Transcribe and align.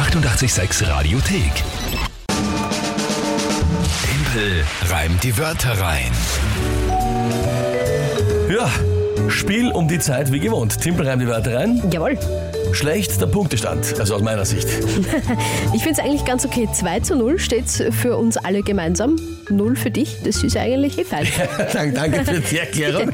886 0.00 0.88
Radiothek. 0.88 1.52
Tempel 4.02 4.64
reimt 4.88 5.22
die 5.22 5.36
Wörter 5.36 5.78
rein. 5.78 6.10
Ja, 8.48 8.70
Spiel 9.28 9.70
um 9.70 9.86
die 9.88 9.98
Zeit 9.98 10.32
wie 10.32 10.40
gewohnt. 10.40 10.80
Timpel 10.80 11.06
reimt 11.06 11.20
die 11.20 11.26
Wörter 11.26 11.54
rein. 11.54 11.82
Jawohl. 11.92 12.18
Schlecht 12.72 13.20
der 13.20 13.26
Punktestand, 13.26 13.98
also 13.98 14.14
aus 14.14 14.22
meiner 14.22 14.44
Sicht. 14.44 14.68
Ich 15.74 15.82
finde 15.82 16.00
es 16.00 16.06
eigentlich 16.06 16.24
ganz 16.24 16.44
okay. 16.44 16.68
2 16.72 17.00
zu 17.00 17.16
0 17.16 17.38
steht 17.38 17.64
für 17.68 18.16
uns 18.16 18.36
alle 18.36 18.62
gemeinsam. 18.62 19.16
0 19.48 19.76
für 19.76 19.90
dich. 19.90 20.16
Das 20.24 20.42
ist 20.42 20.56
eigentlich 20.56 20.98
eh. 20.98 21.04
Dank- 21.72 21.94
Danke 21.94 22.24
für 22.24 22.40
die 22.40 22.58
Erklärung, 22.58 23.10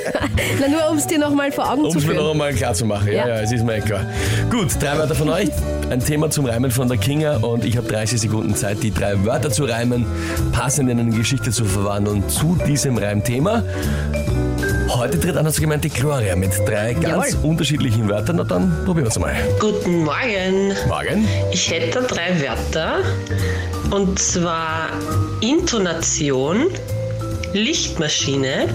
Na, 0.60 0.68
nur 0.68 0.90
um 0.90 0.96
es 0.98 1.06
dir 1.06 1.18
nochmal 1.18 1.50
vor 1.52 1.70
Augen 1.70 1.84
um 1.84 1.90
zu 1.90 1.98
es 1.98 2.06
mir 2.06 2.14
noch 2.14 2.20
führen. 2.20 2.32
einmal 2.32 2.54
klar 2.54 2.74
zu 2.74 2.84
machen. 2.86 3.08
Ja, 3.08 3.12
ja, 3.12 3.28
Ja. 3.28 3.40
es 3.40 3.52
ist 3.52 3.64
mir 3.64 3.76
eh 3.76 3.80
klar. 3.80 4.06
Gut, 4.50 4.68
drei 4.80 4.96
Wörter 4.98 5.14
von 5.14 5.28
euch. 5.28 5.48
Ein 5.90 6.00
Thema 6.00 6.30
zum 6.30 6.46
Reimen 6.46 6.70
von 6.70 6.88
der 6.88 6.98
Kinga 6.98 7.38
und 7.38 7.64
ich 7.64 7.76
habe 7.76 7.88
30 7.88 8.20
Sekunden 8.20 8.54
Zeit, 8.54 8.82
die 8.82 8.92
drei 8.92 9.24
Wörter 9.24 9.50
zu 9.50 9.64
reimen, 9.64 10.06
passend 10.52 10.88
in 10.90 11.00
eine 11.00 11.10
Geschichte 11.10 11.50
zu 11.50 11.64
verwandeln 11.64 12.28
zu 12.28 12.56
diesem 12.66 12.96
Reimthema. 12.96 13.64
Heute 15.00 15.18
tritt 15.18 15.34
an 15.38 15.46
das 15.46 15.58
gemeinte 15.58 15.88
Gloria 15.88 16.36
mit 16.36 16.50
drei 16.68 16.92
ganz 16.92 17.32
Jawohl. 17.32 17.50
unterschiedlichen 17.52 18.06
Wörtern. 18.06 18.36
Na 18.36 18.44
dann 18.44 18.70
probieren 18.84 19.06
wir 19.06 19.10
es 19.10 19.18
mal. 19.18 19.34
Guten 19.58 20.04
Morgen. 20.04 20.74
Morgen. 20.88 21.26
Ich 21.52 21.70
hätte 21.70 22.02
drei 22.02 22.38
Wörter. 22.38 22.98
Und 23.90 24.18
zwar 24.18 24.90
Intonation, 25.40 26.66
Lichtmaschine 27.54 28.68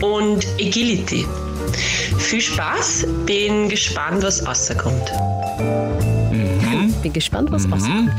und 0.00 0.46
Agility. 0.58 1.26
Viel 2.18 2.40
Spaß, 2.40 3.06
bin 3.26 3.68
gespannt, 3.68 4.22
was 4.22 4.46
rauskommt. 4.46 5.12
Bin 7.02 7.12
gespannt, 7.12 7.52
was 7.52 7.66
Mhm. 7.66 7.72
rauskommt. 7.74 8.10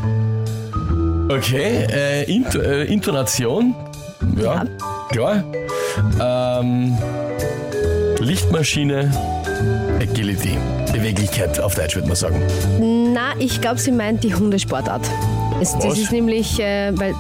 Okay, 1.32 1.88
äh, 1.92 2.32
Int 2.32 2.54
äh, 2.54 2.84
Intonation. 2.84 3.74
Ja, 4.40 4.64
klar. 5.10 5.44
Ähm, 6.22 6.98
Lichtmaschine, 8.20 9.12
Agility. 10.02 10.58
Beweglichkeit 10.92 11.60
auf 11.60 11.76
Deutsch 11.76 11.96
würde 11.96 12.08
man 12.08 12.16
sagen. 12.16 12.42
Na, 12.80 13.34
ich 13.38 13.60
glaube, 13.60 13.80
sie 13.80 13.92
meint 13.92 14.24
die 14.24 14.34
Hundesportart. 14.34 15.02
Es, 15.62 15.74
das 15.74 15.86
Was? 15.86 16.00
ist 16.00 16.12
nämlich, 16.12 16.60
äh, 16.60 16.92
weil 16.98 17.14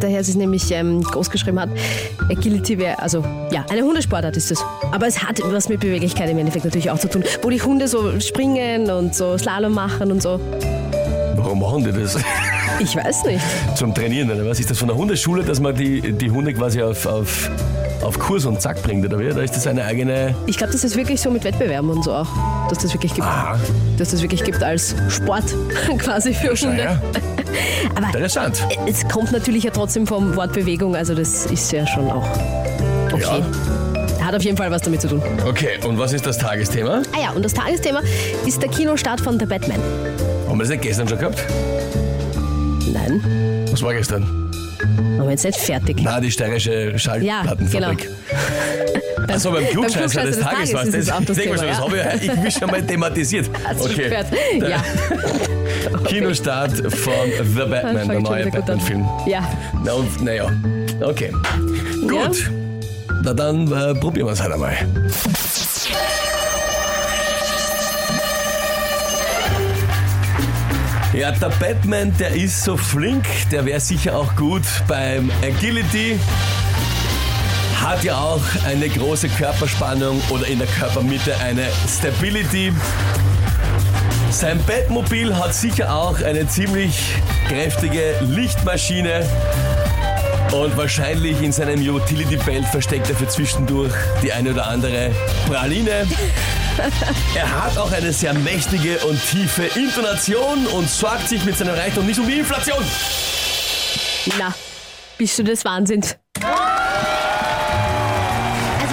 daher 0.00 0.22
sie 0.22 0.32
es 0.32 0.36
nämlich 0.36 0.70
ähm, 0.70 1.02
groß 1.02 1.30
geschrieben 1.30 1.58
hat, 1.58 1.70
Agility 2.28 2.78
wäre, 2.78 2.98
also 3.00 3.24
ja, 3.50 3.64
eine 3.68 3.82
Hundesportart 3.82 4.36
ist 4.36 4.50
es. 4.50 4.64
Aber 4.92 5.06
es 5.06 5.22
hat 5.22 5.40
was 5.44 5.68
mit 5.68 5.80
Beweglichkeit 5.80 6.28
im 6.28 6.38
Endeffekt 6.38 6.64
natürlich 6.64 6.90
auch 6.90 6.98
zu 6.98 7.08
tun, 7.08 7.24
wo 7.42 7.50
die 7.50 7.60
Hunde 7.60 7.88
so 7.88 8.18
springen 8.20 8.90
und 8.90 9.14
so 9.14 9.38
Slalom 9.38 9.74
machen 9.74 10.12
und 10.12 10.22
so. 10.22 10.40
Warum 11.36 11.60
machen 11.60 11.84
die 11.84 11.92
das? 11.92 12.16
Ich 12.78 12.96
weiß 12.96 13.24
nicht. 13.24 13.42
Zum 13.74 13.94
Trainieren, 13.94 14.30
oder 14.30 14.46
was? 14.46 14.58
Ist 14.58 14.70
das 14.70 14.78
von 14.78 14.88
der 14.88 14.96
Hundeschule, 14.96 15.42
dass 15.42 15.60
man 15.60 15.74
die, 15.74 16.12
die 16.12 16.30
Hunde 16.30 16.54
quasi 16.54 16.82
auf, 16.82 17.06
auf, 17.06 17.50
auf 18.02 18.18
Kurs 18.18 18.44
und 18.46 18.60
Zack 18.60 18.82
bringt, 18.82 19.04
oder 19.04 19.18
wie? 19.18 19.30
Oder 19.30 19.42
ist 19.42 19.54
das 19.54 19.66
eine 19.66 19.84
eigene... 19.84 20.34
Ich 20.46 20.56
glaube, 20.56 20.72
das 20.72 20.84
ist 20.84 20.96
wirklich 20.96 21.20
so 21.20 21.30
mit 21.30 21.44
Wettbewerben 21.44 21.90
und 21.90 22.02
so 22.04 22.12
auch, 22.14 22.26
dass 22.68 22.78
das 22.78 22.92
wirklich 22.94 23.12
gibt. 23.14 23.26
Aha, 23.26 23.58
Dass 23.98 24.10
das 24.10 24.22
wirklich 24.22 24.42
gibt 24.44 24.62
als 24.62 24.94
Sport 25.08 25.44
quasi 25.98 26.32
für 26.34 26.50
Hunde. 26.54 26.82
her. 26.82 27.02
Aber 27.94 28.06
Interessant. 28.06 28.62
es 28.86 29.06
kommt 29.08 29.32
natürlich 29.32 29.64
ja 29.64 29.70
trotzdem 29.70 30.06
vom 30.06 30.34
Wort 30.36 30.52
Bewegung, 30.52 30.94
also 30.96 31.14
das 31.14 31.46
ist 31.46 31.70
ja 31.72 31.86
schon 31.86 32.10
auch 32.10 32.26
okay. 33.12 33.42
Hat 34.22 34.34
auf 34.34 34.42
jeden 34.42 34.56
Fall 34.56 34.70
was 34.70 34.82
damit 34.82 35.00
zu 35.00 35.08
tun. 35.08 35.22
Okay, 35.46 35.78
und 35.86 35.98
was 35.98 36.12
ist 36.12 36.24
das 36.26 36.38
Tagesthema? 36.38 37.02
Ah 37.16 37.20
ja, 37.22 37.30
und 37.32 37.44
das 37.44 37.52
Tagesthema 37.54 38.00
ist 38.46 38.62
der 38.62 38.68
Kinostart 38.70 39.20
von 39.20 39.38
The 39.40 39.46
Batman. 39.46 39.78
Haben 40.48 40.58
wir 40.58 40.62
das 40.64 40.68
nicht 40.68 40.82
gestern 40.82 41.08
schon 41.08 41.18
gehabt? 41.18 41.42
Nein, 42.92 43.66
Was 43.70 43.82
war 43.82 43.92
gestern? 43.94 44.39
Haben 44.96 45.24
wir 45.24 45.30
jetzt 45.30 45.44
nicht 45.44 45.58
fertig. 45.58 45.98
Na, 46.02 46.20
die 46.20 46.30
steirische 46.30 46.98
Schallplattenfabrik. 46.98 48.08
Beim, 49.16 49.36
Achso, 49.36 49.52
beim 49.52 49.66
Klugscheißer 49.66 50.22
des 50.24 50.40
Tages 50.40 50.74
war 50.74 50.82
es. 50.82 50.88
ist 50.88 50.94
es 50.94 51.10
auch 51.10 51.20
das 51.22 51.36
denk 51.36 51.50
mal 51.50 51.58
Thema, 51.58 51.74
schon, 51.74 51.92
das 51.92 51.98
ja. 52.00 52.10
habe 52.10 52.16
ich 52.16 52.28
irgendwie 52.28 52.50
schon 52.50 52.70
mal 52.70 52.82
thematisiert. 52.82 53.50
Hast 53.64 53.84
Okay. 53.84 54.24
Ja, 54.58 54.82
Kinostart 56.06 56.72
von 56.94 57.12
The 57.54 57.64
Batman, 57.70 58.08
der 58.08 58.20
neue. 58.20 58.50
Batman-Film. 58.50 59.06
ja. 59.26 59.48
Na 59.84 59.92
und, 59.92 60.24
naja, 60.24 60.50
okay. 61.00 61.32
Gut. 62.08 62.50
Na 63.22 63.34
dann 63.34 63.70
äh, 63.70 63.94
probieren 63.94 64.26
wir 64.26 64.32
es 64.32 64.42
halt 64.42 64.54
einmal. 64.54 64.76
Ja, 71.20 71.32
der 71.32 71.50
Batman, 71.50 72.16
der 72.18 72.34
ist 72.34 72.64
so 72.64 72.78
flink, 72.78 73.26
der 73.52 73.66
wäre 73.66 73.78
sicher 73.78 74.16
auch 74.16 74.34
gut 74.36 74.62
beim 74.88 75.30
Agility. 75.42 76.18
Hat 77.78 78.02
ja 78.02 78.16
auch 78.16 78.40
eine 78.66 78.88
große 78.88 79.28
Körperspannung 79.28 80.18
oder 80.30 80.46
in 80.46 80.60
der 80.60 80.68
Körpermitte 80.68 81.36
eine 81.40 81.66
Stability. 81.86 82.72
Sein 84.30 84.64
Batmobil 84.64 85.36
hat 85.36 85.54
sicher 85.54 85.94
auch 85.94 86.22
eine 86.22 86.48
ziemlich 86.48 86.98
kräftige 87.48 88.14
Lichtmaschine. 88.22 89.28
Und 90.52 90.74
wahrscheinlich 90.78 91.42
in 91.42 91.52
seinem 91.52 91.86
Utility-Belt 91.86 92.64
versteckt 92.64 93.10
er 93.10 93.16
für 93.16 93.28
zwischendurch 93.28 93.92
die 94.22 94.32
eine 94.32 94.52
oder 94.52 94.68
andere 94.68 95.10
Praline. 95.46 96.06
Er 97.34 97.64
hat 97.64 97.76
auch 97.78 97.92
eine 97.92 98.12
sehr 98.12 98.34
mächtige 98.34 98.98
und 99.00 99.20
tiefe 99.30 99.64
Intonation 99.78 100.66
und 100.66 100.88
sorgt 100.88 101.28
sich 101.28 101.44
mit 101.44 101.56
seinem 101.56 101.74
Reichtum 101.74 102.06
nicht 102.06 102.18
um 102.18 102.26
die 102.26 102.38
Inflation. 102.38 102.84
Na, 104.38 104.54
bist 105.18 105.38
du 105.38 105.42
des 105.44 105.64
Wahnsinns? 105.64 106.16
Also 106.40 106.48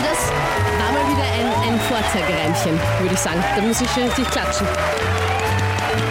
das 0.01 0.31
war 0.79 0.91
mal 0.91 1.05
wieder 1.11 1.23
ein, 1.23 1.73
ein 1.73 1.79
Vorzeigereimchen, 1.81 2.79
würde 3.01 3.13
ich 3.13 3.19
sagen. 3.19 3.43
Da 3.55 3.61
muss 3.61 3.81
ich 3.81 3.89
schon 3.91 4.03
richtig 4.03 4.29
klatschen. 4.29 4.67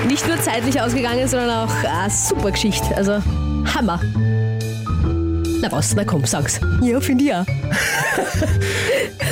Nicht 0.07 0.27
nur 0.27 0.41
zeitlich 0.41 0.81
ausgegangen, 0.81 1.27
sondern 1.29 1.51
auch 1.51 1.75
ah, 1.85 2.09
super 2.09 2.51
Geschichte. 2.53 2.97
Also 2.97 3.23
Hammer. 3.75 4.01
Na 5.61 5.73
was, 5.73 5.95
na 5.95 6.05
komm, 6.05 6.25
sag's. 6.25 6.61
Ja, 6.83 7.01
finde 7.01 7.25
ich 7.25 7.35
auch. 7.35 7.47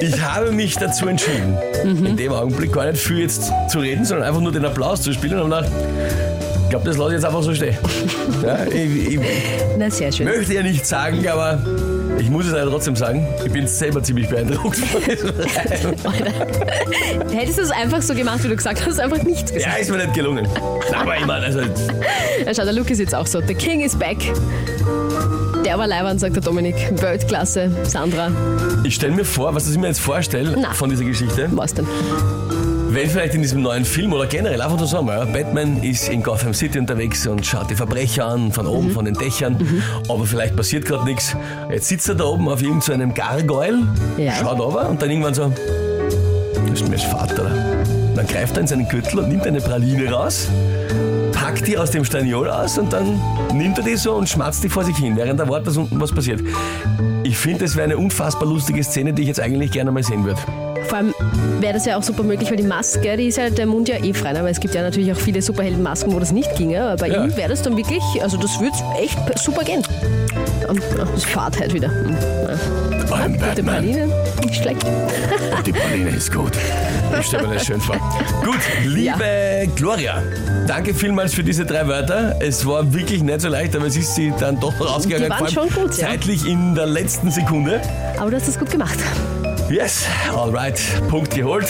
Ich 0.00 0.20
habe 0.22 0.52
mich 0.52 0.76
dazu 0.76 1.06
entschieden, 1.08 1.56
in 1.84 2.16
dem 2.16 2.32
Augenblick 2.32 2.72
gar 2.72 2.90
nicht 2.90 2.98
viel 3.02 3.18
jetzt 3.20 3.50
zu 3.68 3.78
reden, 3.80 4.04
sondern 4.04 4.26
einfach 4.28 4.40
nur 4.40 4.52
den 4.52 4.64
Applaus 4.64 5.02
zu 5.02 5.12
spielen 5.12 5.38
und 5.38 5.50
gedacht, 5.50 5.70
ich 6.64 6.70
glaube, 6.70 6.84
das 6.86 6.96
lasse 6.96 7.10
ich 7.10 7.14
jetzt 7.14 7.24
einfach 7.24 7.42
so 7.42 7.54
stehen. 7.54 7.76
Ja, 8.42 8.64
ich, 8.66 9.14
ich 9.14 9.20
Na, 9.78 9.90
sehr 9.90 10.12
schön. 10.12 10.26
möchte 10.26 10.54
ja 10.54 10.62
nicht 10.62 10.86
sagen, 10.86 11.26
aber 11.26 11.58
ich 12.18 12.30
muss 12.30 12.46
es 12.46 12.52
leider 12.52 12.70
trotzdem 12.70 12.96
sagen, 12.96 13.26
ich 13.44 13.52
bin 13.52 13.66
selber 13.66 14.02
ziemlich 14.02 14.28
beeindruckt. 14.28 14.78
Hättest 17.32 17.58
du 17.58 17.62
es 17.62 17.70
einfach 17.70 18.02
so 18.02 18.14
gemacht, 18.14 18.42
wie 18.44 18.48
du 18.48 18.56
gesagt 18.56 18.84
hast, 18.84 18.98
einfach 19.00 19.22
nichts 19.22 19.52
gesagt. 19.52 19.74
Ja, 19.74 19.80
ist 19.80 19.90
mir 19.90 19.98
nicht 19.98 20.14
gelungen. 20.14 20.46
Aber 20.98 21.16
ich 21.16 21.26
meine, 21.26 21.46
also, 21.46 21.60
Ja, 21.60 22.54
schau, 22.54 22.64
der 22.64 22.72
Luke 22.72 22.92
ist 22.92 22.98
jetzt 22.98 23.14
auch 23.14 23.26
so. 23.26 23.40
The 23.40 23.54
King 23.54 23.80
is 23.80 23.94
back. 23.96 24.18
Der 25.64 25.78
war 25.78 25.86
leibend, 25.86 26.20
sagt 26.20 26.34
der 26.36 26.42
Dominik. 26.42 26.76
Weltklasse, 27.02 27.70
Sandra. 27.84 28.30
ich 28.84 28.94
stelle 28.94 29.12
mir 29.14 29.24
vor, 29.24 29.54
was 29.54 29.68
ich 29.70 29.76
mir 29.76 29.88
jetzt 29.88 30.00
vorstelle 30.00 30.56
Na. 30.60 30.72
von 30.72 30.88
dieser 30.90 31.04
Geschichte, 31.04 31.48
Was 31.52 31.74
denn? 31.74 31.86
wenn 32.90 33.10
vielleicht 33.10 33.34
in 33.34 33.42
diesem 33.42 33.60
neuen 33.60 33.84
Film 33.84 34.14
oder 34.14 34.26
generell 34.26 34.62
einfach 34.62 34.78
nur 34.78 34.86
sagen, 34.86 35.08
ja, 35.08 35.22
Batman 35.26 35.82
ist 35.82 36.08
in 36.08 36.22
Gotham 36.22 36.54
City 36.54 36.78
unterwegs 36.78 37.26
und 37.26 37.44
schaut 37.44 37.68
die 37.70 37.74
Verbrecher 37.74 38.24
an, 38.24 38.50
von 38.50 38.64
Mhm. 38.64 38.72
oben, 38.72 38.90
von 38.92 39.04
den 39.04 39.12
Dächern, 39.14 39.82
aber 40.08 40.24
vielleicht 40.24 40.56
passiert 40.56 40.86
gerade 40.86 41.04
nichts. 41.04 41.36
Jetzt 41.70 41.88
sitzt 41.88 42.07
er 42.08 42.14
da 42.14 42.24
oben 42.24 42.48
auf 42.48 42.62
irgendeinem 42.62 43.14
Gargoyle, 43.14 43.78
Ja. 44.16 44.32
schaut 44.34 44.58
runter 44.60 44.88
und 44.88 45.00
dann 45.02 45.10
irgendwann 45.10 45.34
so, 45.34 45.52
das 46.68 46.80
ist 46.80 46.88
mir 46.88 46.96
das 46.96 47.04
Vater. 47.04 47.50
Dann 48.14 48.26
greift 48.26 48.56
er 48.56 48.62
in 48.62 48.66
seinen 48.66 48.88
Gürtel 48.88 49.20
und 49.20 49.28
nimmt 49.28 49.46
eine 49.46 49.60
Praline 49.60 50.10
raus, 50.10 50.48
packt 51.32 51.66
die 51.66 51.78
aus 51.78 51.90
dem 51.90 52.04
Staniol 52.04 52.48
aus 52.48 52.78
und 52.78 52.92
dann 52.92 53.20
nimmt 53.54 53.78
er 53.78 53.84
die 53.84 53.96
so 53.96 54.14
und 54.14 54.28
schmatzt 54.28 54.64
die 54.64 54.68
vor 54.68 54.84
sich 54.84 54.96
hin, 54.96 55.16
während 55.16 55.38
er 55.40 55.48
wartet, 55.48 55.68
dass 55.68 55.76
unten 55.76 56.00
was 56.00 56.12
passiert. 56.12 56.40
Ich 57.22 57.36
finde, 57.36 57.64
das 57.64 57.76
wäre 57.76 57.84
eine 57.84 57.96
unfassbar 57.98 58.48
lustige 58.48 58.82
Szene, 58.82 59.12
die 59.12 59.22
ich 59.22 59.28
jetzt 59.28 59.40
eigentlich 59.40 59.70
gerne 59.70 59.90
mal 59.92 60.02
sehen 60.02 60.24
würde. 60.24 60.40
Vor 60.86 60.98
allem 60.98 61.14
wäre 61.60 61.74
das 61.74 61.84
ja 61.86 61.96
auch 61.96 62.02
super 62.02 62.22
möglich, 62.22 62.48
weil 62.50 62.56
die 62.56 62.62
Maske, 62.62 63.16
die 63.16 63.26
ist 63.28 63.36
ja 63.36 63.50
der 63.50 63.66
Mund 63.66 63.88
ja 63.88 63.96
eh 64.02 64.12
frei. 64.14 64.38
Aber 64.38 64.50
es 64.50 64.60
gibt 64.60 64.74
ja 64.74 64.82
natürlich 64.82 65.12
auch 65.12 65.16
viele 65.18 65.42
Superheldenmasken, 65.42 66.12
wo 66.14 66.18
das 66.18 66.32
nicht 66.32 66.54
ginge. 66.56 66.82
Aber 66.82 66.96
bei 66.96 67.08
Ja. 67.08 67.24
ihm 67.24 67.36
wäre 67.36 67.48
das 67.50 67.62
dann 67.62 67.76
wirklich, 67.76 68.02
also 68.22 68.36
das 68.36 68.58
würde 68.60 68.76
echt 69.00 69.18
super 69.38 69.64
gehen. 69.64 69.82
Und 70.68 70.82
ach, 71.00 71.08
das 71.14 71.24
fahrt 71.24 71.58
halt 71.60 71.72
wieder. 71.74 71.88
Hm, 71.88 72.16
ja. 72.48 73.14
I'm 73.14 73.38
Batman. 73.38 73.76
Praline, 73.76 74.12
schlecht. 74.52 74.84
Und 75.56 75.66
die 75.66 75.72
Praline 75.72 76.10
ist 76.10 76.30
gut. 76.32 76.52
Ich 77.18 77.26
stelle 77.26 77.48
mir 77.48 77.54
das 77.54 77.64
schön 77.64 77.80
vor. 77.80 77.96
Gut, 78.44 78.58
liebe 78.84 79.66
Gloria, 79.76 80.22
danke 80.66 80.92
vielmals 80.94 81.32
für 81.32 81.42
diese 81.42 81.64
drei 81.64 81.88
Wörter. 81.88 82.36
Es 82.40 82.66
war 82.66 82.92
wirklich 82.92 83.22
nicht 83.22 83.40
so 83.40 83.48
leicht, 83.48 83.74
aber 83.74 83.86
es 83.86 83.96
ist 83.96 84.14
sie 84.14 84.32
dann 84.38 84.60
doch 84.60 84.78
rausgegangen. 84.78 85.24
Die 85.24 85.30
waren 85.30 85.48
schon 85.48 85.70
gut, 85.70 85.96
ja. 85.96 86.08
Zeitlich 86.08 86.46
in 86.46 86.74
der 86.74 86.86
letzten 86.86 87.30
Sekunde. 87.30 87.80
Aber 88.18 88.30
du 88.30 88.36
hast 88.36 88.46
das 88.46 88.58
gut 88.58 88.70
gemacht. 88.70 88.98
Yes, 89.70 90.06
alright, 90.32 90.80
Punkt 91.08 91.34
geholt. 91.34 91.68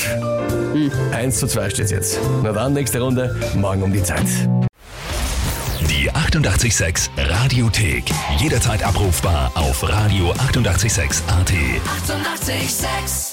1 1.13 1.39
zu 1.39 1.47
2 1.49 1.71
steht 1.71 1.91
jetzt. 1.91 2.19
Na 2.43 2.53
dann, 2.53 2.73
nächste 2.73 3.01
Runde, 3.01 3.35
morgen 3.57 3.83
um 3.83 3.93
die 3.93 4.03
Zeit. 4.03 4.27
Die 5.91 6.11
886 6.11 7.11
Radiothek. 7.17 8.05
Jederzeit 8.39 8.85
abrufbar 8.85 9.51
auf 9.55 9.83
radio886.at. 9.83 10.49
886! 10.49 11.23
886 11.27 13.28